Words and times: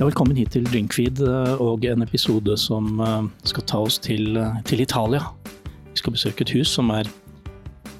Ja, 0.00 0.06
velkommen 0.08 0.38
hit 0.40 0.54
til 0.54 0.64
Drinkfeed 0.64 1.18
eh, 1.20 1.58
og 1.60 1.82
en 1.84 2.00
episode 2.00 2.54
som 2.56 3.02
eh, 3.04 3.26
skal 3.50 3.66
ta 3.68 3.82
oss 3.84 3.98
til, 4.00 4.30
eh, 4.40 4.54
til 4.64 4.80
Italia. 4.80 5.20
Vi 5.90 6.00
skal 6.00 6.14
besøke 6.14 6.40
et 6.40 6.52
hus 6.56 6.72
som 6.72 6.88
er 6.88 7.04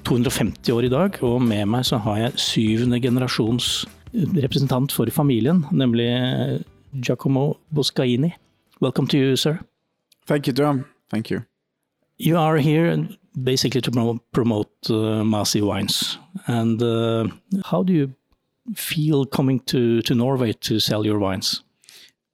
250 0.09 0.73
år 0.73 0.87
i 0.87 0.89
dag, 0.89 1.19
og 1.21 1.45
med 1.45 1.69
meg 1.69 1.85
så 1.85 2.01
har 2.01 2.17
jeg 2.17 2.41
syvende 2.41 2.97
generasjons 3.05 3.85
representant 4.17 4.89
for 4.89 5.13
familien, 5.13 5.61
nemlig 5.69 6.09
Giacomo 7.05 7.59
Boscaini. 7.69 8.33
Welcome 8.81 9.05
to 9.09 9.17
you, 9.17 9.37
sir. 9.37 9.59
Thank 10.25 10.47
you, 10.47 10.53
Tom. 10.53 10.85
Thank 11.11 11.29
you. 11.29 11.43
You 12.17 12.39
are 12.39 12.57
here 12.57 12.97
basically 13.43 13.81
to 13.81 13.91
promote, 13.91 14.23
promote 14.33 14.89
uh, 14.89 15.21
Masi 15.21 15.61
wines. 15.61 16.17
And 16.47 16.81
uh, 16.81 17.27
how 17.63 17.83
do 17.83 17.93
you 17.93 18.09
feel 18.75 19.27
coming 19.27 19.59
to, 19.67 20.01
to 20.01 20.15
Norway 20.15 20.53
to 20.53 20.79
sell 20.79 21.05
your 21.05 21.19
wines? 21.19 21.61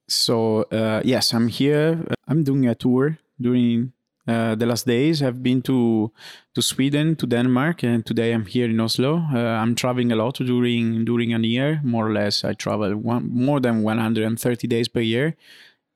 So 0.07 0.63
uh, 0.71 1.01
yes, 1.03 1.33
I'm 1.33 1.47
here. 1.47 2.05
I'm 2.27 2.43
doing 2.43 2.67
a 2.67 2.75
tour 2.75 3.17
during 3.39 3.91
uh, 4.27 4.55
the 4.55 4.65
last 4.65 4.85
days. 4.85 5.21
I've 5.21 5.43
been 5.43 5.61
to 5.63 6.11
to 6.55 6.61
Sweden, 6.61 7.15
to 7.17 7.27
Denmark, 7.27 7.83
and 7.83 8.05
today 8.05 8.33
I'm 8.33 8.45
here 8.45 8.69
in 8.69 8.79
Oslo. 8.79 9.23
Uh, 9.33 9.37
I'm 9.37 9.75
traveling 9.75 10.11
a 10.11 10.15
lot 10.15 10.35
during 10.35 11.05
during 11.05 11.33
a 11.33 11.39
year, 11.39 11.81
more 11.83 12.07
or 12.07 12.13
less. 12.13 12.43
I 12.43 12.53
travel 12.53 12.95
one, 12.95 13.29
more 13.33 13.59
than 13.59 13.83
130 13.83 14.67
days 14.67 14.87
per 14.87 15.01
year. 15.01 15.35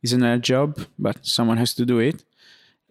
It's 0.03 0.13
not 0.13 0.35
a 0.35 0.39
job, 0.39 0.79
but 0.97 1.25
someone 1.25 1.57
has 1.57 1.73
to 1.75 1.85
do 1.85 1.99
it. 1.99 2.23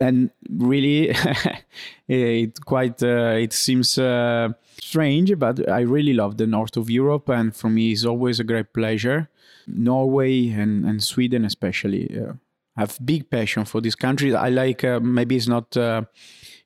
And 0.01 0.31
really, 0.49 1.15
it 2.09 2.65
quite 2.65 3.03
uh, 3.03 3.37
it 3.39 3.53
seems 3.53 3.99
uh, 3.99 4.49
strange, 4.81 5.39
but 5.39 5.69
I 5.69 5.81
really 5.81 6.15
love 6.15 6.39
the 6.39 6.47
north 6.47 6.77
of 6.77 6.89
Europe, 6.89 7.29
and 7.29 7.55
for 7.55 7.69
me, 7.69 7.93
it's 7.93 8.07
always 8.07 8.41
a 8.41 8.45
great 8.45 8.73
pleasure 8.73 9.29
Norway 9.67 10.49
and, 10.51 10.85
and 10.85 11.03
Sweden 11.03 11.45
especially 11.45 12.19
uh, 12.19 12.35
have 12.77 12.99
big 13.05 13.31
passion 13.31 13.65
for 13.65 13.81
these 13.81 13.95
countries. 13.95 14.35
I 14.35 14.49
like 14.49 14.85
uh, 14.85 15.01
maybe 15.01 15.37
it's 15.37 15.49
not 15.49 15.77
uh, 15.77 16.03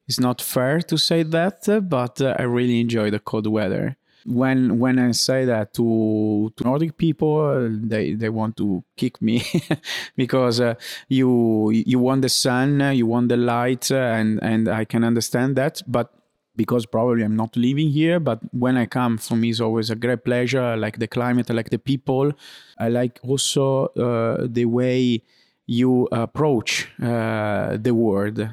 it's 0.07 0.21
not 0.21 0.41
fair 0.41 0.81
to 0.81 0.99
say 0.99 1.23
that, 1.23 1.69
uh, 1.69 1.81
but 1.81 2.21
I 2.21 2.43
really 2.43 2.81
enjoy 2.81 3.11
the 3.11 3.19
cold 3.19 3.47
weather. 3.47 3.97
When 4.27 4.79
when 4.79 4.99
I 4.99 5.13
say 5.13 5.45
that 5.45 5.75
to, 5.75 6.53
to 6.57 6.65
Nordic 6.65 6.97
people, 6.97 7.69
they, 7.71 8.15
they 8.15 8.31
want 8.31 8.57
to 8.57 8.83
kick 8.97 9.21
me 9.21 9.43
because 10.17 10.61
uh, 10.61 10.75
you 11.09 11.71
you 11.71 11.99
want 11.99 12.23
the 12.23 12.29
sun, 12.29 12.81
you 12.97 13.07
want 13.07 13.29
the 13.29 13.37
light, 13.37 13.91
and 13.91 14.43
and 14.43 14.69
I 14.69 14.85
can 14.85 15.05
understand 15.05 15.57
that, 15.57 15.83
but 15.87 16.13
because 16.57 16.87
probably 16.87 17.23
I'm 17.25 17.37
not 17.37 17.57
living 17.57 17.91
here, 17.91 18.21
but 18.21 18.41
when 18.53 18.77
I 18.77 18.87
come, 18.87 19.19
for 19.19 19.37
me, 19.37 19.51
it's 19.51 19.61
always 19.61 19.91
a 19.91 19.97
great 19.97 20.25
pleasure. 20.25 20.63
I 20.63 20.75
like 20.77 20.99
the 20.99 21.09
climate, 21.09 21.51
I 21.51 21.55
like 21.55 21.71
the 21.71 21.79
people. 21.79 22.33
I 22.79 22.89
like 22.89 23.21
also 23.23 23.87
uh, 23.89 24.47
the 24.49 24.65
way 24.67 25.23
you 25.67 26.09
approach 26.13 26.89
uh, 27.03 27.77
the 27.81 27.95
world 27.95 28.49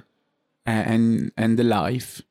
and 0.65 1.31
and 1.37 1.59
the 1.59 1.63
life. 1.63 2.21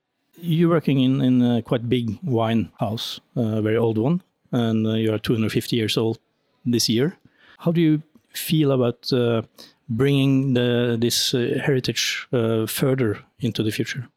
You're 0.43 0.71
working 0.71 1.01
in, 1.01 1.21
in 1.21 1.43
a 1.43 1.63
quite 1.63 1.89
big 1.89 2.19
wine 2.23 2.71
house, 2.81 3.21
a 3.37 3.61
very 3.63 3.77
old 3.77 3.99
one, 3.99 4.23
and 4.53 4.87
uh, 4.87 4.95
you 4.95 5.13
are 5.13 5.19
250 5.19 5.77
years 5.77 5.97
old 5.97 6.19
this 6.65 6.89
year. 6.89 7.17
How 7.59 7.73
do 7.73 7.81
you 7.81 8.03
feel 8.33 8.73
about 8.73 9.13
uh, 9.13 9.43
bringing 9.89 10.55
the, 10.55 10.97
this 10.99 11.35
uh, 11.35 11.61
heritage 11.65 12.27
uh, 12.33 12.67
further 12.67 13.19
into 13.41 13.63
the 13.63 13.71
future? 13.71 14.09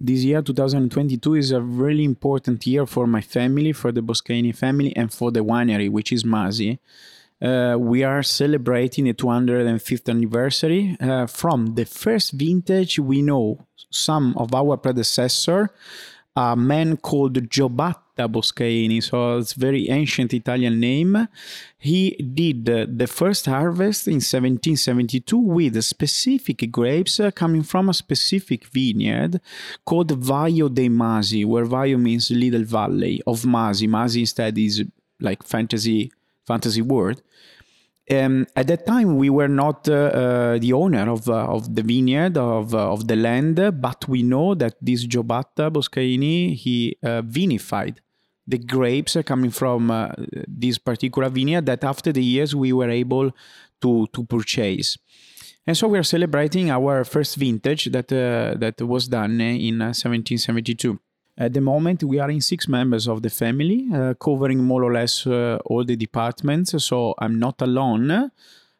this 0.00 0.24
year 0.24 0.42
2022 0.42 1.34
is 1.34 1.52
a 1.52 1.60
really 1.60 2.04
important 2.04 2.66
year 2.66 2.86
for 2.86 3.06
my 3.06 3.20
family 3.20 3.72
for 3.72 3.92
the 3.92 4.00
Boscaini 4.00 4.54
family 4.54 4.94
and 4.96 5.12
for 5.12 5.30
the 5.30 5.40
winery 5.40 5.90
which 5.90 6.12
is 6.12 6.24
Masi 6.24 6.78
uh, 7.42 7.76
we 7.78 8.04
are 8.04 8.22
celebrating 8.22 9.04
the 9.04 9.14
205th 9.14 10.08
anniversary 10.08 10.96
uh, 11.00 11.26
from 11.26 11.74
the 11.74 11.84
first 11.84 12.32
vintage 12.32 12.98
we 12.98 13.20
know 13.22 13.66
some 13.90 14.34
of 14.36 14.54
our 14.54 14.76
predecessor 14.76 15.70
a 16.34 16.56
man 16.56 16.96
called 16.96 17.34
Giobatta 17.50 18.26
Boscaini, 18.26 19.02
so 19.02 19.36
it's 19.38 19.52
very 19.52 19.90
ancient 19.90 20.32
Italian 20.32 20.80
name. 20.80 21.28
He 21.78 22.10
did 22.10 22.64
the 22.64 23.06
first 23.06 23.46
harvest 23.46 24.06
in 24.06 24.14
1772 24.14 25.36
with 25.36 25.82
specific 25.84 26.70
grapes 26.70 27.20
uh, 27.20 27.30
coming 27.32 27.62
from 27.62 27.90
a 27.90 27.94
specific 27.94 28.64
vineyard 28.66 29.40
called 29.84 30.18
Vaio 30.22 30.72
dei 30.72 30.88
Masi, 30.88 31.44
where 31.44 31.66
Vaio 31.66 32.00
means 32.00 32.30
little 32.30 32.64
valley 32.64 33.20
of 33.26 33.42
Masi. 33.42 33.86
Masi 33.86 34.20
instead 34.20 34.56
is 34.56 34.82
like 35.20 35.42
fantasy 35.42 36.10
fantasy 36.46 36.82
world. 36.82 37.22
Um, 38.10 38.46
at 38.56 38.66
that 38.66 38.84
time, 38.84 39.16
we 39.16 39.30
were 39.30 39.48
not 39.48 39.88
uh, 39.88 39.92
uh, 39.92 40.58
the 40.58 40.72
owner 40.72 41.08
of, 41.10 41.28
uh, 41.28 41.46
of 41.46 41.74
the 41.74 41.82
vineyard, 41.82 42.36
of, 42.36 42.74
uh, 42.74 42.92
of 42.92 43.06
the 43.06 43.16
land, 43.16 43.56
but 43.80 44.08
we 44.08 44.22
know 44.22 44.54
that 44.54 44.74
this 44.80 45.06
Giobatta 45.06 45.70
Boscaini, 45.70 46.54
he 46.54 46.96
uh, 47.02 47.22
vinified 47.22 47.98
the 48.46 48.58
grapes 48.58 49.16
coming 49.24 49.50
from 49.50 49.90
uh, 49.90 50.08
this 50.48 50.78
particular 50.78 51.28
vineyard 51.28 51.64
that 51.66 51.84
after 51.84 52.12
the 52.12 52.22
years 52.22 52.56
we 52.56 52.72
were 52.72 52.90
able 52.90 53.30
to, 53.80 54.06
to 54.12 54.24
purchase. 54.24 54.98
And 55.64 55.76
so 55.76 55.86
we 55.86 55.96
are 55.96 56.02
celebrating 56.02 56.70
our 56.70 57.04
first 57.04 57.36
vintage 57.36 57.84
that, 57.92 58.08
that 58.08 58.80
was 58.80 59.06
done 59.06 59.40
in 59.40 59.78
1772. 59.78 60.98
At 61.36 61.54
the 61.54 61.60
moment, 61.60 62.04
we 62.04 62.18
are 62.18 62.30
in 62.30 62.40
six 62.42 62.68
members 62.68 63.08
of 63.08 63.22
the 63.22 63.30
family, 63.30 63.88
uh, 63.92 64.14
covering 64.14 64.62
more 64.62 64.84
or 64.84 64.92
less 64.92 65.26
uh, 65.26 65.58
all 65.64 65.84
the 65.84 65.96
departments. 65.96 66.84
So 66.84 67.14
I'm 67.18 67.38
not 67.38 67.62
alone. 67.62 68.30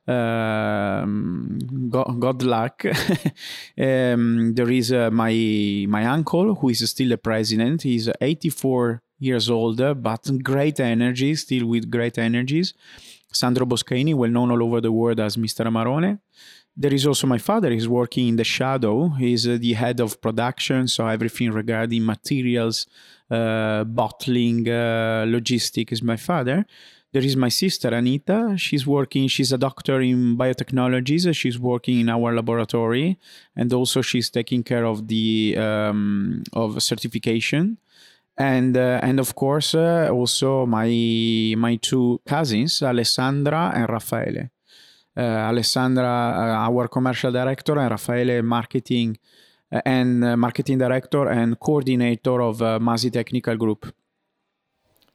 Um, 0.06 1.58
God, 1.88 2.20
God, 2.20 2.42
luck. 2.42 2.84
um, 3.78 4.52
there 4.54 4.70
is 4.70 4.92
uh, 4.92 5.10
my 5.10 5.86
my 5.88 6.04
uncle 6.06 6.54
who 6.56 6.68
is 6.68 6.90
still 6.90 7.08
the 7.08 7.18
president. 7.18 7.82
He's 7.82 8.10
84 8.20 9.00
years 9.19 9.48
old, 9.48 9.78
but 10.02 10.42
great 10.42 10.80
energy, 10.80 11.34
still 11.36 11.66
with 11.66 11.90
great 11.90 12.19
energies. 12.19 12.74
Sandro 13.32 13.64
Boscaini, 13.64 14.14
well 14.14 14.30
known 14.30 14.50
all 14.50 14.62
over 14.62 14.80
the 14.82 14.92
world 14.92 15.20
as 15.20 15.36
Mr. 15.38 15.64
Amarone 15.66 16.19
there 16.77 16.94
is 16.94 17.06
also 17.06 17.27
my 17.27 17.38
father. 17.38 17.71
He's 17.71 17.88
working 17.88 18.28
in 18.28 18.37
the 18.37 18.44
shadow. 18.44 19.09
He's 19.10 19.47
uh, 19.47 19.59
the 19.60 19.75
head 19.75 20.00
of 20.00 20.21
production 20.21 20.88
so 20.88 21.06
everything 21.06 21.50
regarding 21.50 22.05
materials 22.05 22.87
uh, 23.31 23.84
bottling 23.84 24.69
uh, 24.69 25.25
logistic 25.27 25.93
is 25.93 26.03
my 26.03 26.16
father. 26.16 26.65
There 27.12 27.22
is 27.22 27.37
my 27.37 27.50
sister 27.50 27.88
anita. 27.88 28.55
She's 28.56 28.87
working 28.87 29.28
she's 29.28 29.53
a 29.53 29.59
doctor 29.59 30.00
in 30.00 30.38
biotechnologies. 30.38 31.34
She's 31.34 31.59
working 31.59 32.00
in 32.00 32.09
our 32.09 32.34
laboratory 32.34 33.19
and 33.55 33.71
also 33.72 34.00
she's 34.00 34.31
taking 34.31 34.62
care 34.62 34.87
of 34.87 35.09
the 35.09 35.56
um, 35.59 36.43
of 36.55 36.82
certification. 36.82 37.77
And 38.38 38.78
uh, 38.78 38.99
and 39.03 39.21
of 39.21 39.34
course 39.34 39.75
uh, 39.75 40.09
also 40.11 40.65
my 40.65 40.88
my 41.59 41.77
two 41.77 42.22
cousins 42.27 42.82
alessandra 42.82 43.72
and 43.75 43.91
raffaele 43.91 44.49
uh, 45.17 45.21
Alessandra, 45.21 46.05
uh, 46.05 46.69
our 46.69 46.89
commercial 46.89 47.33
director, 47.33 47.78
and 47.78 47.91
Raffaele, 47.91 48.43
marketing 48.43 49.19
uh, 49.71 49.81
and 49.84 50.21
marketing 50.39 50.78
director 50.78 51.28
and 51.28 51.59
coordinator 51.59 52.41
of 52.41 52.59
Masi 52.59 53.12
Technical 53.12 53.56
Group. 53.56 53.93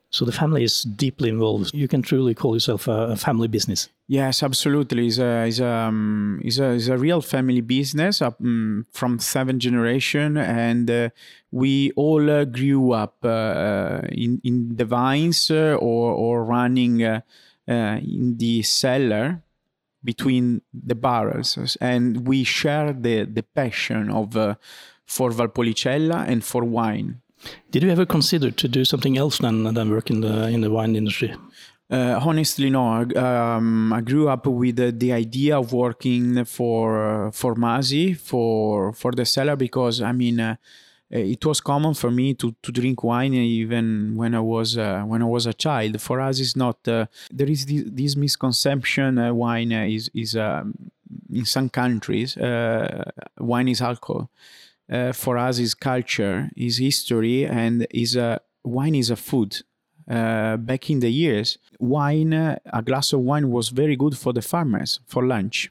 So 0.09 0.23
the 0.23 0.31
family 0.31 0.63
is 0.63 0.83
deeply 0.83 1.29
involved. 1.29 1.73
You 1.73 1.87
can 1.87 2.01
truly 2.01 2.33
call 2.33 2.55
yourself 2.55 2.87
a, 2.87 3.15
family 3.17 3.49
business. 3.49 3.89
Yes, 4.07 4.41
absolutely. 4.41 5.07
It's 5.07 5.17
a, 5.17 5.45
it's 5.45 5.59
a, 5.59 5.67
um, 5.67 6.39
it's 6.43 6.59
a, 6.59 6.71
it's 6.71 6.87
a 6.87 6.97
real 6.97 7.21
family 7.21 7.61
business 7.61 8.21
um, 8.21 8.85
from 8.91 9.19
seven 9.19 9.59
generation, 9.59 10.37
and 10.37 10.89
uh, 10.89 11.09
we 11.51 11.91
all 11.97 12.29
uh, 12.29 12.45
grew 12.45 12.93
up 12.93 13.17
uh, 13.25 13.99
in 14.11 14.39
in 14.45 14.77
the 14.77 14.85
vines 14.85 15.51
or 15.51 15.75
or 15.75 16.45
running 16.45 17.01
in 17.67 18.37
the 18.37 18.63
cellar 18.63 19.43
between 20.03 20.61
the 20.73 20.95
barrels 20.95 21.77
and 21.81 22.27
we 22.27 22.43
share 22.43 22.93
the, 22.93 23.25
the 23.25 23.43
passion 23.43 24.09
of 24.09 24.37
uh, 24.37 24.55
for 25.05 25.31
Valpolicella 25.31 26.27
and 26.27 26.43
for 26.43 26.63
wine. 26.63 27.21
Did 27.71 27.83
you 27.83 27.89
ever 27.91 28.05
consider 28.05 28.51
to 28.51 28.67
do 28.67 28.83
something 28.83 29.17
else 29.17 29.37
than, 29.39 29.73
than 29.73 29.89
work 29.89 30.09
in 30.09 30.21
the, 30.21 30.47
in 30.47 30.61
the 30.61 30.71
wine 30.71 30.95
industry? 30.95 31.35
Uh, 31.89 32.19
honestly, 32.21 32.69
no. 32.69 33.05
Um, 33.15 33.93
I 33.93 34.01
grew 34.01 34.27
up 34.27 34.45
with 34.45 34.77
uh, 34.79 34.91
the 34.93 35.13
idea 35.13 35.57
of 35.57 35.71
working 35.71 36.43
for 36.43 37.27
uh, 37.27 37.31
for 37.31 37.55
Masi 37.55 38.17
for 38.17 38.91
for 38.91 39.13
the 39.13 39.23
cellar 39.23 39.55
because 39.55 40.01
I 40.01 40.11
mean 40.11 40.41
uh, 40.41 40.57
it 41.09 41.45
was 41.45 41.61
common 41.61 41.93
for 41.93 42.11
me 42.11 42.33
to, 42.33 42.55
to 42.61 42.71
drink 42.71 43.03
wine 43.03 43.33
even 43.33 44.15
when 44.15 44.35
I 44.35 44.39
was 44.41 44.77
uh, 44.77 45.03
when 45.03 45.21
I 45.21 45.25
was 45.25 45.45
a 45.45 45.53
child. 45.53 46.01
For 46.01 46.19
us, 46.19 46.39
it's 46.39 46.55
not. 46.55 46.85
Uh, 46.87 47.05
there 47.31 47.49
is 47.49 47.65
this, 47.65 47.83
this 47.87 48.15
misconception: 48.15 49.17
uh, 49.17 49.33
wine 49.33 49.71
is 49.71 50.09
is 50.13 50.35
um, 50.35 50.73
in 51.31 51.45
some 51.45 51.69
countries 51.69 52.37
uh, 52.37 53.09
wine 53.39 53.67
is 53.67 53.81
alcohol. 53.81 54.29
Uh, 54.89 55.11
for 55.11 55.37
us, 55.37 55.59
is 55.59 55.73
culture, 55.73 56.49
is 56.55 56.77
history, 56.77 57.45
and 57.45 57.85
is 57.91 58.15
a 58.15 58.39
wine 58.63 58.95
is 58.95 59.09
a 59.09 59.15
food. 59.15 59.57
uh, 60.09 60.55
back 60.57 60.89
in 60.89 60.99
the 61.01 61.09
years, 61.09 61.57
wine, 61.79 62.33
a 62.33 62.81
glass 62.81 63.11
of 63.13 63.19
wine 63.19 63.51
was 63.51 63.69
very 63.69 63.95
good 63.95 64.17
for 64.17 64.31
the 64.33 64.41
farmers 64.41 64.99
for 65.05 65.25
lunch 65.25 65.69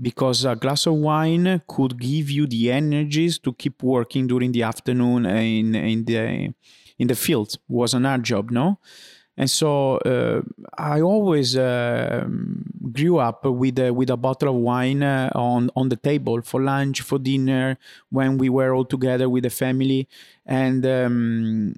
because 0.00 0.44
a 0.44 0.56
glass 0.56 0.86
of 0.86 0.94
wine 0.94 1.62
could 1.66 1.98
give 1.98 2.30
you 2.30 2.46
the 2.46 2.70
energies 2.70 3.38
to 3.40 3.52
keep 3.52 3.82
working 3.82 4.26
during 4.26 4.52
the 4.52 4.62
afternoon 4.62 5.26
in, 5.26 5.74
in 5.74 6.04
the 6.04 6.54
in 6.98 7.08
the 7.08 7.14
field. 7.14 7.58
Was 7.68 7.94
an 7.94 8.04
hard 8.04 8.24
job 8.24 8.50
no? 8.50 8.78
And 9.38 9.50
so 9.50 9.98
uh, 9.98 10.40
I 10.78 11.02
always 11.02 11.56
uh, 11.58 12.26
grew 12.92 13.18
up 13.18 13.44
with 13.44 13.78
a, 13.78 13.90
with 13.90 14.08
a 14.08 14.16
bottle 14.16 14.48
of 14.48 14.54
wine 14.54 15.02
uh, 15.02 15.30
on 15.34 15.70
on 15.76 15.90
the 15.90 15.96
table 15.96 16.40
for 16.40 16.62
lunch, 16.62 17.02
for 17.02 17.18
dinner, 17.18 17.76
when 18.08 18.38
we 18.38 18.48
were 18.48 18.74
all 18.74 18.86
together 18.86 19.28
with 19.28 19.42
the 19.42 19.50
family, 19.50 20.08
and 20.46 20.86
um, 20.86 21.74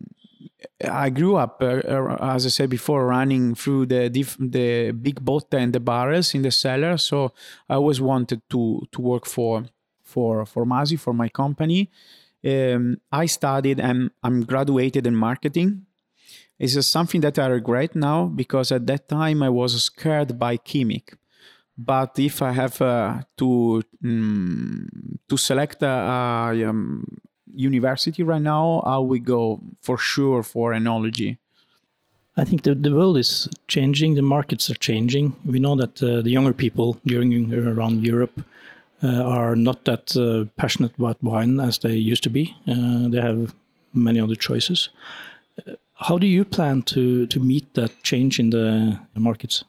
I 0.85 1.11
grew 1.11 1.37
up, 1.37 1.63
uh, 1.63 1.81
as 2.21 2.47
I 2.47 2.49
said 2.49 2.71
before, 2.71 3.07
running 3.07 3.55
through 3.55 3.87
the 3.87 4.09
diff- 4.09 4.39
the 4.39 4.93
big 4.93 5.25
boat 5.25 5.53
and 5.53 5.73
the 5.73 5.81
barrels 5.81 6.35
in 6.35 6.43
the 6.43 6.51
cellar. 6.51 6.97
So 6.99 7.33
I 7.69 7.75
always 7.75 8.01
wanted 8.01 8.43
to 8.51 8.83
to 8.93 9.01
work 9.01 9.27
for 9.27 9.65
for 10.03 10.47
for 10.47 10.65
Masi 10.65 10.99
for 10.99 11.13
my 11.13 11.29
company. 11.29 11.91
Um, 12.45 12.99
I 13.11 13.27
studied 13.27 13.81
and 13.81 14.11
I'm 14.23 14.45
graduated 14.45 15.07
in 15.07 15.17
marketing 15.17 15.87
is 16.59 16.87
something 16.87 17.21
that 17.21 17.39
I 17.39 17.47
regret 17.47 17.95
now 17.95 18.27
because 18.27 18.73
at 18.73 18.87
that 18.87 19.09
time 19.09 19.43
I 19.43 19.49
was 19.49 19.83
scared 19.85 20.39
by 20.39 20.57
chemic. 20.57 21.15
But 21.77 22.19
if 22.19 22.43
I 22.43 22.53
have 22.53 22.83
uh, 22.83 23.21
to 23.37 23.83
um, 24.05 24.89
to 25.29 25.37
select 25.37 25.83
a, 25.83 25.87
a 25.87 26.65
um, 26.65 27.05
university 27.55 28.23
right 28.23 28.43
now, 28.43 28.83
How 28.85 29.03
we 29.03 29.19
go 29.19 29.61
for 29.81 29.99
sure 29.99 30.43
for 30.43 30.73
enology. 30.73 31.39
I 32.37 32.45
think 32.45 32.63
the, 32.63 32.75
the 32.75 32.95
world 32.95 33.19
is 33.19 33.49
changing, 33.67 34.15
the 34.15 34.23
markets 34.23 34.71
are 34.71 34.77
changing. 34.77 35.35
We 35.45 35.59
know 35.59 35.75
that 35.75 36.01
uh, 36.03 36.23
the 36.23 36.31
younger 36.31 36.53
people 36.53 36.97
during 37.05 37.53
around 37.53 38.07
Europe 38.07 38.45
uh, 39.03 39.23
are 39.23 39.57
not 39.57 39.85
that 39.85 40.17
uh, 40.17 40.45
passionate 40.57 40.97
about 40.99 41.23
wine 41.23 41.59
as 41.61 41.79
they 41.79 41.95
used 41.95 42.23
to 42.25 42.31
be. 42.31 42.57
Uh, 42.67 43.09
they 43.09 43.21
have 43.21 43.55
many 43.93 44.21
other 44.21 44.37
choices. 44.37 44.89
How 45.95 46.17
do 46.19 46.27
you 46.27 46.45
plan 46.45 46.83
to, 46.83 47.27
to 47.27 47.41
meet 47.41 47.75
that 47.75 48.03
change 48.05 48.39
in 48.39 48.51
the 48.51 49.01
markets? 49.17 49.65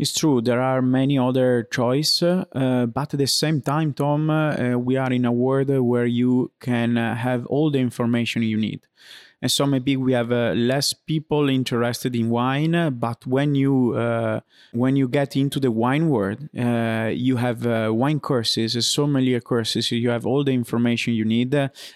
It's 0.00 0.14
true, 0.14 0.40
there 0.40 0.62
are 0.62 0.80
many 0.80 1.18
other 1.18 1.68
choices, 1.70 2.22
uh, 2.22 2.86
but 2.86 3.12
at 3.12 3.18
the 3.18 3.26
same 3.26 3.60
time, 3.60 3.92
Tom, 3.92 4.30
uh, 4.30 4.78
we 4.78 4.96
are 4.96 5.12
in 5.12 5.26
a 5.26 5.30
world 5.30 5.68
where 5.68 6.06
you 6.06 6.52
can 6.58 6.96
uh, 6.96 7.14
have 7.14 7.44
all 7.48 7.70
the 7.70 7.80
information 7.80 8.40
you 8.42 8.56
need. 8.56 8.80
And 9.42 9.52
so 9.52 9.66
maybe 9.66 9.98
we 9.98 10.14
have 10.14 10.32
uh, 10.32 10.52
less 10.56 10.94
people 10.94 11.50
interested 11.50 12.16
in 12.16 12.30
wine, 12.30 12.96
but 12.98 13.26
when 13.26 13.54
you 13.54 13.92
uh, 13.94 14.40
when 14.72 14.96
you 14.96 15.06
get 15.06 15.36
into 15.36 15.60
the 15.60 15.70
wine 15.70 16.08
world, 16.08 16.48
uh, 16.58 17.10
you 17.12 17.36
have 17.36 17.66
wine 17.92 18.20
courses, 18.20 18.86
sommelier 18.86 19.40
courses. 19.40 19.90
You 19.90 20.10
have 20.10 20.26
all 20.26 20.44
the 20.44 20.52
information 20.52 21.12
you 21.12 21.26
need, 21.26 21.54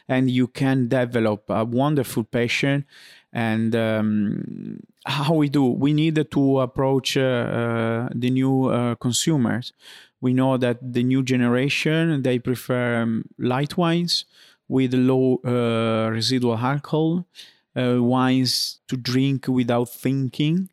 and 0.09 0.31
you 0.31 0.47
can 0.47 0.89
develop 0.89 1.45
a 1.49 1.65
wonderful 1.65 2.25
passion 2.25 2.85
and 3.35 3.75
um, 3.75 4.79
how 5.05 5.35
we 5.35 5.49
do 5.49 5.65
we 5.65 5.93
need 5.93 6.25
to 6.31 6.61
approach 6.61 7.17
uh, 7.17 7.21
uh, 7.21 8.09
the 8.15 8.31
new 8.31 8.67
uh, 8.67 8.95
consumers. 8.95 9.73
We 10.21 10.33
know 10.33 10.57
that 10.57 10.79
the 10.81 11.03
new 11.03 11.23
generation 11.23 12.23
they 12.23 12.39
prefer 12.39 13.03
um, 13.03 13.25
light 13.39 13.77
wines 13.77 14.25
with 14.69 14.95
low 14.95 15.41
uh, 15.45 16.11
residual 16.11 16.57
alcohol 16.57 17.27
uh, 17.77 18.03
wines 18.03 18.81
to 18.89 18.97
drink 18.97 19.49
without 19.49 19.91
thinking 19.91 20.71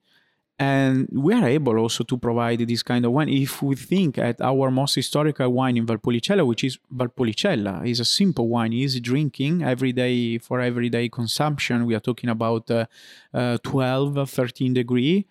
and 0.61 1.09
we 1.11 1.33
are 1.33 1.47
able 1.47 1.75
also 1.79 2.03
to 2.03 2.17
provide 2.17 2.59
this 2.59 2.83
kind 2.83 3.03
of 3.03 3.11
wine. 3.11 3.29
If 3.29 3.63
we 3.63 3.75
think 3.75 4.19
at 4.19 4.39
our 4.41 4.69
most 4.69 4.93
historical 4.93 5.49
wine 5.49 5.75
in 5.75 5.87
valpolicella 5.87 6.45
which 6.45 6.63
is 6.63 6.77
valpolicella 6.95 7.75
is 7.87 7.99
a 7.99 8.05
simple 8.05 8.47
wine 8.47 8.71
easy 8.71 8.99
drinking 8.99 9.63
every 9.63 9.91
day 9.91 10.37
for 10.37 10.61
everyday 10.61 11.09
consumption. 11.09 11.87
We 11.87 11.95
are 11.95 11.99
talking 11.99 12.29
about 12.29 12.69
uh, 12.69 12.85
uh, 13.33 13.57
12 13.63 14.29
13 14.29 14.75
degree. 14.75 15.25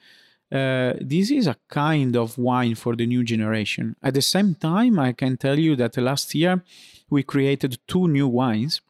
Uh, 0.50 0.94
this 1.00 1.31
is 1.31 1.47
a 1.47 1.56
kind 1.69 2.17
of 2.17 2.37
wine 2.37 2.75
for 2.75 2.97
the 2.97 3.06
new 3.06 3.23
generation. 3.23 3.94
At 4.03 4.15
the 4.15 4.23
same 4.23 4.56
time 4.56 4.99
i 4.99 5.12
can 5.12 5.37
tell 5.37 5.61
you 5.61 5.76
that 5.76 5.97
last 5.97 6.35
year 6.35 6.65
we 7.09 7.23
created 7.23 7.79
two 7.87 8.09
new 8.09 8.26
wines 8.26 8.81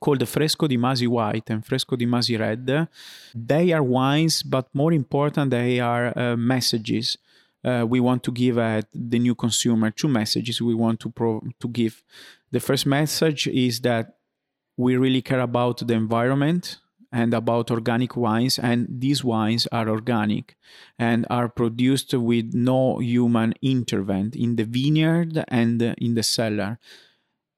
called 0.00 0.26
Fresco 0.28 0.66
di 0.66 0.76
Masi 0.76 1.06
White 1.06 1.50
and 1.50 1.64
Fresco 1.64 1.96
di 1.96 2.06
Masi 2.06 2.38
Red. 2.38 2.88
They 3.34 3.72
are 3.72 3.82
wines, 3.82 4.42
but 4.42 4.68
more 4.74 4.92
important, 4.92 5.50
they 5.50 5.80
are 5.80 6.16
uh, 6.16 6.36
messages. 6.36 7.16
Uh, 7.64 7.84
we 7.88 8.00
want 8.00 8.22
to 8.22 8.32
give 8.32 8.58
at 8.58 8.86
the 8.94 9.18
new 9.18 9.34
consumer 9.34 9.90
two 9.90 10.08
messages 10.08 10.62
we 10.62 10.74
want 10.74 11.00
to 11.00 11.10
pro- 11.10 11.42
to 11.58 11.68
give. 11.68 12.02
The 12.50 12.60
first 12.60 12.86
message 12.86 13.46
is 13.48 13.80
that 13.80 14.14
we 14.76 14.96
really 14.96 15.22
care 15.22 15.40
about 15.40 15.86
the 15.86 15.94
environment 15.94 16.78
and 17.10 17.34
about 17.34 17.70
organic 17.70 18.16
wines 18.16 18.58
and 18.58 18.86
these 18.88 19.24
wines 19.24 19.66
are 19.72 19.88
organic 19.88 20.56
and 20.98 21.26
are 21.30 21.48
produced 21.48 22.12
with 22.14 22.52
no 22.52 22.98
human 22.98 23.54
intervention 23.62 24.40
in 24.40 24.56
the 24.56 24.64
vineyard 24.64 25.42
and 25.48 25.80
in 25.98 26.14
the 26.14 26.22
cellar 26.22 26.78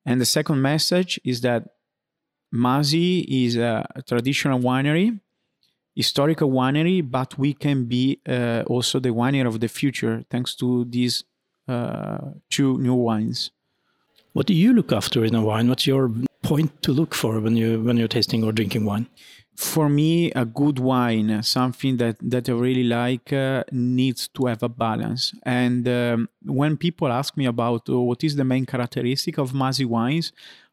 and 0.06 0.20
the 0.20 0.24
second 0.24 0.62
message 0.62 1.20
is 1.24 1.40
that 1.40 1.68
Masi 2.52 3.24
is 3.28 3.56
a 3.56 3.86
traditional 4.06 4.58
winery, 4.58 5.20
historical 5.94 6.50
winery, 6.50 7.08
but 7.08 7.38
we 7.38 7.54
can 7.54 7.84
be 7.84 8.20
uh, 8.28 8.62
also 8.66 8.98
the 8.98 9.10
winery 9.10 9.46
of 9.46 9.60
the 9.60 9.68
future 9.68 10.24
thanks 10.30 10.54
to 10.56 10.84
these 10.86 11.24
uh, 11.68 12.18
two 12.48 12.78
new 12.78 12.94
wines. 12.94 13.50
What 14.32 14.46
do 14.46 14.54
you 14.54 14.72
look 14.72 14.92
after 14.92 15.24
in 15.24 15.34
a 15.34 15.42
wine? 15.42 15.68
What's 15.68 15.86
your 15.86 16.10
point 16.42 16.82
to 16.82 16.92
look 16.92 17.14
for 17.14 17.40
when 17.40 17.56
you 17.56 17.82
when 17.82 17.96
you're 17.96 18.08
tasting 18.08 18.42
or 18.44 18.52
drinking 18.52 18.84
wine? 18.84 19.06
For 19.56 19.88
me, 19.88 20.30
a 20.32 20.44
good 20.44 20.78
wine, 20.78 21.42
something 21.42 21.98
that 21.98 22.16
that 22.22 22.48
I 22.48 22.52
really 22.52 22.84
like, 22.84 23.32
uh, 23.32 23.64
needs 23.72 24.28
to 24.28 24.46
have 24.46 24.62
a 24.62 24.68
balance. 24.68 25.34
And 25.44 25.86
um, 25.88 26.28
when 26.44 26.76
people 26.76 27.08
ask 27.08 27.36
me 27.36 27.46
about 27.46 27.88
oh, 27.88 28.00
what 28.00 28.24
is 28.24 28.36
the 28.36 28.44
main 28.44 28.66
characteristic 28.66 29.38
of 29.38 29.52
Masi 29.52 29.84
wines, 29.84 30.32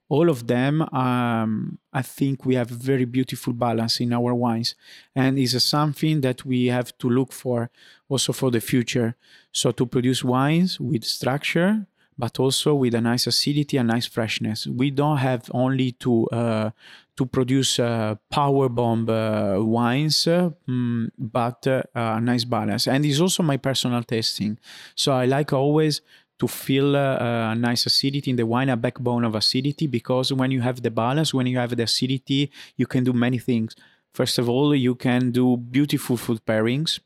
all 0.09 0.29
of 0.29 0.47
them 0.47 0.81
um, 0.93 1.77
i 1.93 2.01
think 2.01 2.45
we 2.45 2.55
have 2.55 2.69
very 2.69 3.05
beautiful 3.05 3.53
balance 3.53 3.99
in 3.99 4.13
our 4.13 4.33
wines. 4.33 4.75
And 5.15 5.37
is 5.39 5.61
something 5.63 6.21
that 6.21 6.45
we 6.45 6.67
have 6.67 6.97
to 6.99 7.09
look 7.09 7.31
for 7.33 7.69
also 8.09 8.31
for 8.33 8.51
the 8.51 8.61
future. 8.61 9.15
So 9.51 9.71
to 9.71 9.85
produce 9.85 10.23
wines 10.23 10.79
with 10.79 11.03
structure 11.03 11.87
but 12.17 12.39
also 12.39 12.73
with 12.73 12.95
a 12.95 13.01
nice 13.01 13.27
acidity 13.27 13.77
and 13.77 13.89
nice 13.89 14.07
freshness. 14.07 14.65
We 14.65 14.89
don't 14.89 15.17
have 15.17 15.51
only 15.53 15.91
to 16.03 16.25
uh, 16.29 16.71
to 17.15 17.25
produce 17.25 17.79
uh, 17.79 18.15
power 18.29 18.69
bomb 18.69 19.09
uh, 19.09 19.59
wines 19.59 20.27
uh, 20.27 20.49
mm, 20.67 21.09
but 21.17 21.65
uh, 21.67 21.83
a 21.95 22.21
nice 22.21 22.43
balance. 22.43 22.87
And 22.87 23.05
it's 23.05 23.19
also 23.19 23.43
my 23.43 23.57
personal 23.57 24.03
tasting. 24.03 24.57
So 24.95 25.13
i 25.13 25.25
like 25.25 25.53
always 25.53 26.01
to 26.39 26.47
feel 26.47 26.95
uh, 26.95 27.51
a 27.51 27.55
nice 27.55 27.85
acidity 27.85 28.29
in 28.31 28.37
the 28.37 28.45
wine, 28.45 28.69
a 28.69 28.77
backbone 28.77 29.23
of 29.23 29.35
acidity, 29.35 29.87
because 29.87 30.31
when 30.31 30.51
you 30.51 30.61
have 30.61 30.81
the 30.81 30.91
balance, 30.91 31.33
when 31.33 31.47
you 31.47 31.57
have 31.57 31.75
the 31.75 31.83
acidity, 31.83 32.51
you 32.75 32.85
can 32.85 33.03
do 33.03 33.13
many 33.13 33.39
things. 33.39 33.75
First 34.13 34.39
of 34.39 34.47
all, 34.49 34.75
you 34.75 34.95
can 34.95 35.31
do 35.31 35.57
beautiful 35.57 36.17
food 36.17 36.39
pairings, 36.45 36.99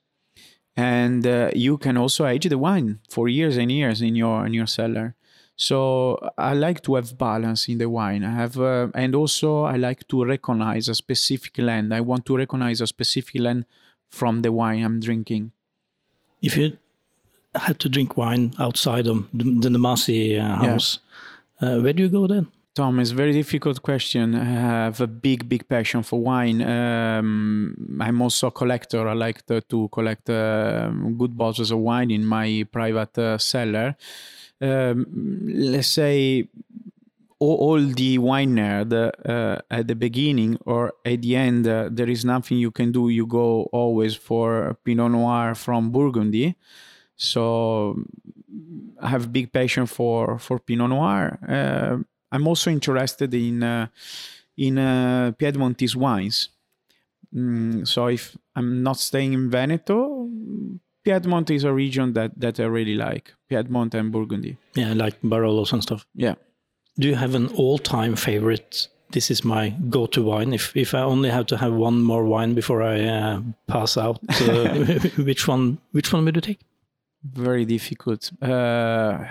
and 0.76 1.26
uh, 1.26 1.52
you 1.54 1.78
can 1.78 1.98
also 1.98 2.26
age 2.26 2.48
the 2.48 2.58
wine 2.58 3.00
for 3.10 3.28
years 3.28 3.58
and 3.58 3.72
years 3.72 4.02
in 4.02 4.16
your 4.16 4.46
in 4.46 4.54
your 4.54 4.68
cellar. 4.68 5.16
So 5.56 6.18
I 6.38 6.54
like 6.54 6.82
to 6.84 6.96
have 6.96 7.18
balance 7.18 7.68
in 7.68 7.78
the 7.78 7.88
wine. 7.88 8.24
I 8.24 8.32
have, 8.32 8.58
uh, 8.58 8.88
and 8.96 9.14
also 9.14 9.64
I 9.64 9.76
like 9.76 10.08
to 10.08 10.26
recognize 10.26 10.90
a 10.90 10.96
specific 10.96 11.58
land. 11.60 11.94
I 11.94 12.02
want 12.02 12.26
to 12.26 12.38
recognize 12.38 12.82
a 12.82 12.88
specific 12.88 13.40
land 13.40 13.66
from 14.10 14.42
the 14.42 14.52
wine 14.52 14.84
I'm 14.84 15.00
drinking. 15.00 15.52
If 16.42 16.58
you 16.58 16.78
had 17.56 17.80
to 17.80 17.90
drink 17.90 18.18
wine 18.18 18.54
outside 18.60 19.08
of 19.08 19.28
the, 19.34 19.44
the 19.44 19.70
Masi 19.70 20.40
uh, 20.40 20.56
house, 20.66 21.00
yeah. 21.62 21.76
uh, 21.76 21.82
where 21.82 21.94
do 21.94 22.04
you 22.04 22.10
go 22.10 22.28
then? 22.28 22.48
Tom, 22.74 23.02
it's 23.02 23.12
a 23.12 23.16
very 23.16 23.34
difficult 23.34 23.82
question. 23.82 24.34
I 24.34 24.46
have 24.46 25.02
a 25.02 25.08
big, 25.08 25.50
big 25.50 25.68
passion 25.68 26.04
for 26.04 26.22
wine. 26.22 26.62
Um, 26.62 27.98
I'm 28.00 28.22
also 28.22 28.48
a 28.48 28.52
collector. 28.52 29.10
I 29.10 29.14
like 29.14 29.46
to, 29.48 29.60
to 29.60 29.90
collect 29.90 30.30
uh, 30.30 30.90
good 31.18 31.38
bottles 31.38 31.72
of 31.72 31.80
wine 31.80 32.12
in 32.12 32.26
my 32.26 32.66
private 32.72 33.18
uh, 33.18 33.38
cellar. 33.38 33.98
Um, 34.62 35.06
let's 35.44 35.90
say 35.90 36.48
all, 37.40 37.58
all 37.58 37.82
the 37.82 38.18
wine 38.20 38.56
nerd 38.56 38.94
uh, 38.94 39.62
at 39.70 39.90
the 39.90 39.96
beginning 39.96 40.58
or 40.66 40.94
at 41.04 41.22
the 41.24 41.36
end, 41.36 41.68
uh, 41.68 41.90
there 41.92 42.10
is 42.10 42.24
nothing 42.24 42.58
you 42.58 42.72
can 42.72 42.94
do. 42.94 43.10
You 43.10 43.26
go 43.26 43.64
always 43.74 44.16
for 44.16 44.78
Pinot 44.86 45.12
Noir 45.12 45.56
from 45.56 45.92
Burgundy. 45.92 46.56
So 47.22 48.04
I 49.00 49.10
have 49.10 49.26
a 49.26 49.30
big 49.30 49.52
passion 49.52 49.86
for 49.86 50.40
for 50.40 50.58
Pinot 50.60 50.90
Noir. 50.90 51.38
Uh, 51.48 51.98
I'm 52.32 52.48
also 52.48 52.72
interested 52.72 53.32
in 53.34 53.62
uh, 53.62 53.88
in 54.58 54.80
uh, 54.80 55.32
Piedmontese 55.38 55.96
wines. 55.96 56.50
Mm, 57.32 57.88
so 57.88 58.08
if 58.08 58.36
I'm 58.56 58.82
not 58.82 58.98
staying 58.98 59.34
in 59.34 59.52
Veneto, 59.52 60.28
Piedmont 61.04 61.52
is 61.52 61.64
a 61.64 61.72
region 61.72 62.14
that 62.14 62.32
that 62.40 62.60
I 62.60 62.64
really 62.64 62.96
like. 62.96 63.36
Piedmont 63.50 63.94
and 63.94 64.12
Burgundy. 64.12 64.58
Yeah, 64.74 64.94
like 64.94 65.22
Barolos 65.22 65.74
and 65.74 65.84
stuff. 65.84 66.08
Yeah. 66.16 66.36
Do 66.98 67.08
you 67.08 67.16
have 67.16 67.36
an 67.36 67.48
all-time 67.56 68.16
favorite? 68.16 68.88
This 69.12 69.30
is 69.30 69.44
my 69.44 69.76
go-to 69.90 70.24
wine. 70.24 70.54
If 70.54 70.76
if 70.76 70.94
I 70.96 71.02
only 71.02 71.30
have 71.30 71.46
to 71.46 71.58
have 71.58 71.74
one 71.74 72.02
more 72.02 72.26
wine 72.26 72.56
before 72.56 72.82
I 72.82 73.06
uh, 73.06 73.42
pass 73.68 73.96
out, 73.96 74.20
uh, 74.42 74.74
which 75.24 75.48
one? 75.48 75.78
Which 75.92 76.12
one 76.14 76.26
would 76.26 76.36
you 76.36 76.42
take? 76.42 76.71
Very 77.24 77.66
difficult. 77.66 78.32
Uh, 78.42 79.26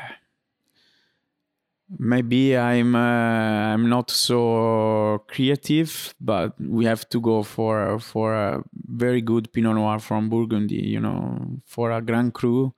maybe 1.99 2.57
I'm 2.57 2.95
uh, 2.95 3.73
I'm 3.75 3.89
not 3.89 4.11
so 4.11 5.25
creative, 5.29 6.15
but 6.21 6.55
we 6.61 6.85
have 6.85 7.09
to 7.11 7.21
go 7.21 7.43
for 7.43 7.99
for 7.99 8.35
a 8.35 8.63
very 8.73 9.21
good 9.21 9.53
Pinot 9.53 9.75
Noir 9.75 9.99
from 9.99 10.29
Burgundy. 10.31 10.77
You 10.77 11.01
know, 11.01 11.61
for 11.67 11.91
a 11.91 12.01
Grand 12.01 12.35
Cru 12.35 12.73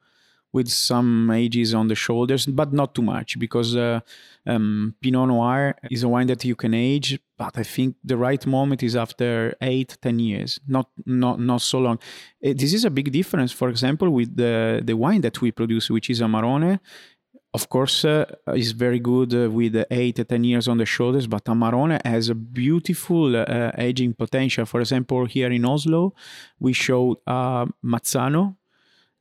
with 0.52 0.68
some 0.68 1.30
ages 1.30 1.74
on 1.74 1.88
the 1.88 1.94
shoulders, 1.94 2.46
but 2.46 2.72
not 2.72 2.94
too 2.94 3.02
much 3.02 3.38
because 3.38 3.74
uh, 3.74 4.00
um, 4.46 4.94
Pinot 5.00 5.28
Noir 5.28 5.74
is 5.90 6.02
a 6.02 6.08
wine 6.08 6.26
that 6.26 6.44
you 6.44 6.54
can 6.54 6.74
age, 6.74 7.18
but 7.38 7.56
I 7.56 7.62
think 7.62 7.96
the 8.04 8.16
right 8.16 8.44
moment 8.46 8.82
is 8.82 8.94
after 8.96 9.54
eight, 9.60 9.96
ten 10.02 10.18
years, 10.18 10.60
not 10.68 10.88
not 11.06 11.40
not 11.40 11.62
so 11.62 11.78
long. 11.78 11.98
Uh, 12.44 12.52
this 12.54 12.72
is 12.72 12.84
a 12.84 12.90
big 12.90 13.10
difference, 13.12 13.52
for 13.52 13.68
example, 13.68 14.10
with 14.10 14.36
the 14.36 14.82
the 14.84 14.96
wine 14.96 15.22
that 15.22 15.40
we 15.40 15.50
produce, 15.52 15.90
which 15.90 16.10
is 16.10 16.20
Amarone 16.20 16.78
of 17.54 17.68
course, 17.68 18.04
uh, 18.04 18.24
is 18.54 18.72
very 18.72 18.98
good 18.98 19.34
uh, 19.34 19.50
with 19.50 19.76
eight, 19.90 20.26
ten 20.26 20.44
years 20.44 20.68
on 20.68 20.78
the 20.78 20.86
shoulders, 20.86 21.26
but 21.26 21.44
Amarone 21.44 22.00
has 22.04 22.30
a 22.30 22.34
beautiful 22.34 23.36
uh, 23.36 23.70
aging 23.76 24.14
potential. 24.14 24.64
For 24.64 24.80
example, 24.80 25.26
here 25.26 25.50
in 25.52 25.64
Oslo, 25.66 26.14
we 26.58 26.72
showed 26.72 27.18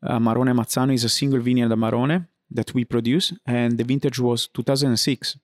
uh, 0.03 0.19
Mazzano. 0.19 0.93
Is 0.93 1.03
a 1.03 1.09
single 1.09 1.39
vineyard 1.39 1.71
Amarone 1.71 2.27
that 2.49 2.73
we 2.73 2.85
produce, 2.85 3.33
and 3.45 3.77
the 3.77 3.83
vintage 3.83 4.19
was 4.19 4.47
2006. 4.47 5.37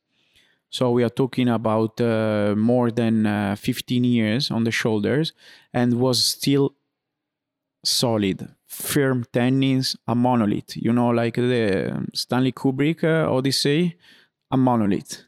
So 0.70 0.92
we 0.92 1.04
are 1.04 1.10
talking 1.10 1.48
about 1.48 2.00
uh, 2.02 2.54
more 2.58 2.92
than 2.92 3.26
uh, 3.26 3.56
15 3.58 4.04
years 4.04 4.52
on 4.52 4.66
the 4.66 4.72
shoulders, 4.72 5.34
and 5.74 5.94
was 6.00 6.24
still 6.24 6.76
solid, 7.84 8.50
firm 8.66 9.24
tannins, 9.32 9.96
a 10.08 10.16
monolith. 10.16 10.76
You 10.76 10.92
know, 10.92 11.10
like 11.10 11.36
the 11.36 12.06
Stanley 12.14 12.52
Kubrick 12.52 13.04
uh, 13.04 13.32
Odyssey, 13.34 13.96
a 14.52 14.58
monolith. 14.58 15.24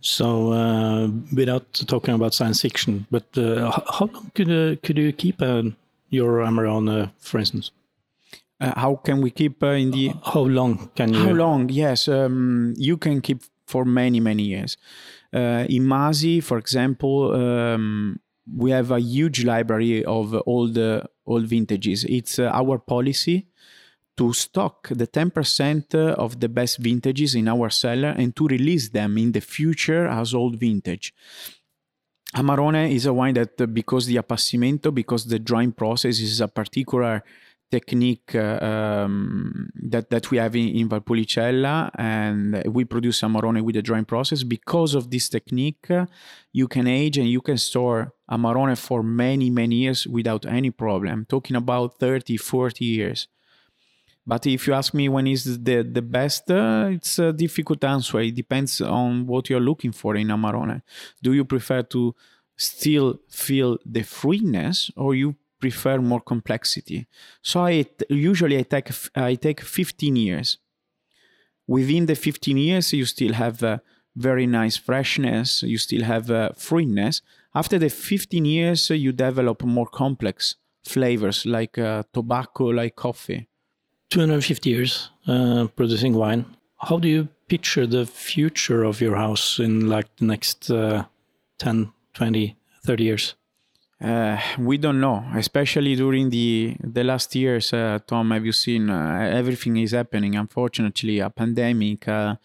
So, 0.00 0.52
uh, 0.52 1.08
without 1.34 1.72
talking 1.88 2.14
about 2.14 2.34
science 2.34 2.60
fiction, 2.60 3.06
but 3.10 3.26
uh, 3.36 3.70
how 3.98 4.10
long 4.12 4.30
could 4.34 4.50
uh, 4.50 4.76
could 4.82 4.98
you 4.98 5.12
keep 5.12 5.40
uh, 5.40 5.62
your 6.10 6.44
Amarone, 6.44 7.10
for 7.18 7.38
instance? 7.38 7.70
Uh, 8.60 8.72
how 8.76 8.96
can 8.96 9.20
we 9.20 9.30
keep 9.30 9.62
in 9.62 9.90
the? 9.90 10.12
How 10.24 10.40
long 10.40 10.90
can 10.94 11.12
you? 11.12 11.20
How 11.20 11.32
long? 11.32 11.68
Yes, 11.68 12.08
um, 12.08 12.74
you 12.76 12.96
can 12.96 13.20
keep 13.20 13.42
for 13.66 13.84
many 13.84 14.20
many 14.20 14.44
years. 14.44 14.76
in 15.32 15.84
Masi, 15.84 16.42
for 16.42 16.56
example, 16.56 17.34
um, 17.34 18.18
we 18.54 18.70
have 18.70 18.90
a 18.90 19.00
huge 19.00 19.44
library 19.44 20.04
of 20.04 20.34
all 20.46 20.68
the 20.68 21.04
all 21.24 21.40
vintages. 21.40 22.04
It's 22.04 22.38
uh, 22.38 22.50
our 22.52 22.78
policy 22.78 23.48
to 24.16 24.32
stock 24.32 24.88
the 24.88 25.06
10% 25.06 25.94
of 25.94 26.40
the 26.40 26.48
best 26.48 26.78
vintages 26.78 27.34
in 27.34 27.48
our 27.48 27.68
cellar 27.68 28.14
and 28.16 28.34
to 28.36 28.46
release 28.46 28.88
them 28.88 29.18
in 29.18 29.32
the 29.32 29.40
future 29.40 30.06
as 30.06 30.32
old 30.32 30.58
vintage. 30.58 31.12
Amarone 32.34 32.90
is 32.90 33.06
a 33.06 33.12
wine 33.12 33.34
that, 33.34 33.60
uh, 33.60 33.66
because 33.66 34.06
the 34.06 34.16
appassimento, 34.16 34.94
because 34.94 35.26
the 35.26 35.38
drying 35.38 35.72
process 35.72 36.18
is 36.18 36.40
a 36.40 36.48
particular 36.48 37.22
technique 37.70 38.34
uh, 38.34 38.58
um, 38.62 39.70
that 39.74 40.10
that 40.10 40.30
we 40.30 40.38
have 40.38 40.54
in, 40.54 40.68
in, 40.68 40.88
Valpolicella, 40.88 41.90
and 41.96 42.62
we 42.66 42.84
produce 42.84 43.22
Amarone 43.22 43.62
with 43.62 43.74
the 43.74 43.82
drying 43.82 44.04
process. 44.04 44.42
Because 44.42 44.94
of 44.94 45.10
this 45.10 45.28
technique, 45.28 45.88
you 46.52 46.68
can 46.68 46.86
age 46.86 47.18
and 47.18 47.28
you 47.28 47.40
can 47.40 47.58
store 47.58 48.12
Amarone 48.30 48.78
for 48.78 49.02
many 49.02 49.50
many 49.50 49.76
years 49.76 50.06
without 50.06 50.46
any 50.46 50.70
problem. 50.70 51.26
talking 51.26 51.56
about 51.56 51.98
30, 51.98 52.36
40 52.36 52.84
years. 52.84 53.28
But 54.26 54.44
if 54.46 54.66
you 54.66 54.74
ask 54.74 54.92
me 54.92 55.08
when 55.08 55.26
is 55.26 55.44
the 55.62 55.82
the 55.82 56.02
best, 56.02 56.50
uh, 56.50 56.88
it's 56.90 57.18
a 57.18 57.32
difficult 57.32 57.84
answer. 57.84 58.20
It 58.20 58.34
depends 58.34 58.80
on 58.80 59.26
what 59.26 59.48
you're 59.48 59.60
looking 59.60 59.92
for 59.92 60.16
in 60.16 60.28
Amarone. 60.28 60.82
Do 61.22 61.32
you 61.32 61.44
prefer 61.44 61.82
to 61.82 62.14
still 62.56 63.20
feel 63.28 63.78
the 63.84 64.00
fruitiness, 64.00 64.90
or 64.96 65.14
you 65.14 65.36
prefer 65.60 65.98
more 65.98 66.20
complexity. 66.20 67.06
So 67.42 67.60
I 67.60 67.86
usually 68.08 68.58
I 68.58 68.62
take 68.62 68.90
I 69.14 69.34
take 69.34 69.60
15 69.60 70.16
years. 70.16 70.58
Within 71.66 72.06
the 72.06 72.14
15 72.14 72.56
years, 72.56 72.92
you 72.92 73.04
still 73.04 73.32
have 73.32 73.62
a 73.62 73.80
very 74.14 74.46
nice 74.46 74.76
freshness. 74.76 75.62
You 75.62 75.78
still 75.78 76.04
have 76.04 76.30
a 76.30 76.54
fruitness. 76.56 77.22
After 77.54 77.78
the 77.78 77.88
15 77.88 78.44
years, 78.44 78.90
you 78.90 79.12
develop 79.12 79.62
more 79.64 79.86
complex 79.86 80.56
flavors 80.84 81.44
like 81.44 81.78
uh, 81.78 82.02
tobacco, 82.12 82.66
like 82.66 82.96
coffee. 82.96 83.48
250 84.10 84.70
years 84.70 85.10
uh, 85.26 85.66
producing 85.76 86.14
wine. 86.14 86.44
How 86.78 86.98
do 86.98 87.08
you 87.08 87.28
picture 87.48 87.86
the 87.86 88.06
future 88.06 88.84
of 88.84 89.00
your 89.00 89.16
house 89.16 89.58
in 89.58 89.88
like 89.88 90.06
the 90.16 90.26
next 90.26 90.70
uh, 90.70 91.04
10, 91.58 91.92
20, 92.14 92.56
30 92.84 93.04
years? 93.04 93.34
Uh, 93.98 94.38
we 94.58 94.76
don't 94.76 95.00
know, 95.00 95.24
especially 95.34 95.96
during 95.96 96.28
the 96.28 96.76
the 96.84 97.02
last 97.02 97.34
years. 97.34 97.72
Uh, 97.72 97.98
Tom, 98.06 98.30
have 98.30 98.44
you 98.44 98.52
seen 98.52 98.90
uh, 98.90 99.30
everything 99.32 99.78
is 99.78 99.92
happening? 99.92 100.36
Unfortunately, 100.36 101.18
a 101.18 101.30
pandemic, 101.30 102.06
uh, 102.06 102.36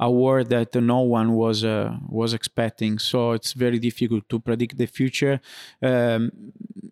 a 0.00 0.10
war 0.10 0.42
that 0.42 0.74
no 0.74 1.02
one 1.02 1.34
was 1.34 1.62
uh, 1.64 1.96
was 2.08 2.34
expecting. 2.34 2.98
So 2.98 3.32
it's 3.32 3.52
very 3.52 3.78
difficult 3.78 4.28
to 4.30 4.40
predict 4.40 4.78
the 4.78 4.86
future. 4.86 5.40
Um, 5.80 6.32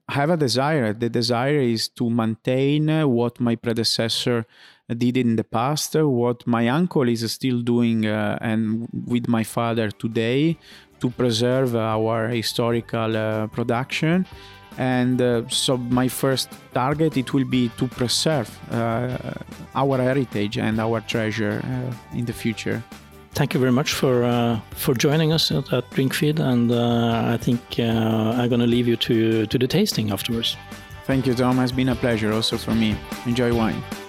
I 0.08 0.12
have 0.14 0.30
a 0.30 0.36
desire. 0.36 0.92
The 0.92 1.08
desire 1.08 1.58
is 1.58 1.88
to 1.98 2.08
maintain 2.08 2.88
what 3.10 3.40
my 3.40 3.56
predecessor 3.56 4.46
did 4.88 5.16
in 5.16 5.36
the 5.36 5.44
past, 5.44 5.94
what 5.96 6.46
my 6.46 6.68
uncle 6.68 7.08
is 7.08 7.30
still 7.32 7.62
doing, 7.62 8.06
uh, 8.06 8.38
and 8.40 8.86
with 9.06 9.28
my 9.28 9.42
father 9.42 9.90
today 9.90 10.58
to 11.00 11.10
preserve 11.10 11.76
our 11.76 12.28
historical 12.28 13.16
uh, 13.16 13.46
production. 13.48 14.26
And 14.76 15.20
uh, 15.20 15.48
so 15.48 15.76
my 15.76 16.08
first 16.08 16.48
target 16.72 17.16
it 17.16 17.32
will 17.32 17.44
be 17.44 17.70
to 17.78 17.86
preserve 17.86 18.50
uh, 18.72 19.16
our 19.74 19.98
heritage 19.98 20.58
and 20.58 20.80
our 20.80 21.00
treasure 21.00 21.62
uh, 21.64 22.16
in 22.18 22.24
the 22.24 22.32
future. 22.32 22.82
Thank 23.34 23.54
you 23.54 23.60
very 23.60 23.72
much 23.72 23.92
for 23.92 24.24
uh, 24.24 24.60
for 24.70 24.94
joining 24.94 25.32
us 25.32 25.50
at, 25.50 25.72
at 25.72 25.90
drinkfeed 25.90 26.38
and 26.38 26.70
uh, 26.70 27.34
i 27.34 27.36
think 27.36 27.60
i'm 27.78 28.48
going 28.48 28.60
to 28.60 28.72
leave 28.76 28.86
you 28.86 28.96
to 28.96 29.46
to 29.46 29.58
the 29.58 29.66
tasting 29.66 30.12
afterwards. 30.12 30.56
Thank 31.06 31.26
you 31.26 31.34
tom. 31.34 31.58
It's 31.58 31.72
been 31.72 31.88
a 31.88 31.96
pleasure 31.96 32.32
also 32.32 32.56
for 32.56 32.74
me. 32.74 32.96
Enjoy 33.26 33.52
wine 33.52 34.03